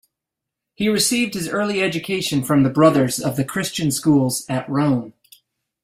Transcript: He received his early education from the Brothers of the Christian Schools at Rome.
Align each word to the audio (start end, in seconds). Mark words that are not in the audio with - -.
He 0.73 0.89
received 0.89 1.35
his 1.35 1.47
early 1.47 1.83
education 1.83 2.43
from 2.43 2.63
the 2.63 2.71
Brothers 2.71 3.19
of 3.19 3.35
the 3.35 3.43
Christian 3.45 3.91
Schools 3.91 4.47
at 4.49 4.67
Rome. 4.67 5.13